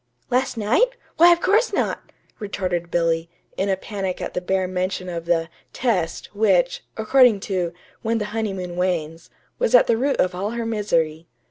"Last 0.31 0.57
night? 0.57 0.93
Why, 1.17 1.31
of 1.31 1.41
course 1.41 1.71
not," 1.71 2.11
retorted 2.39 2.89
Billy, 2.89 3.29
in 3.55 3.69
a 3.69 3.77
panic 3.77 4.19
at 4.19 4.33
the 4.33 4.41
bare 4.41 4.67
mention 4.67 5.09
of 5.09 5.25
the 5.25 5.47
"test" 5.73 6.33
which 6.33 6.83
according 6.97 7.39
to 7.41 7.71
"When 8.01 8.17
the 8.17 8.25
Honeymoon 8.33 8.77
Wanes" 8.77 9.29
was 9.59 9.75
at 9.75 9.85
the 9.85 9.97
root 9.97 10.17
of 10.17 10.33
all 10.33 10.49
her 10.57 10.65
misery. 10.65 11.27